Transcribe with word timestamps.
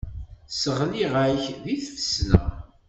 Sseɣliɣ-ak 0.51 1.43
deg 1.63 1.79
tfesna. 1.85 2.43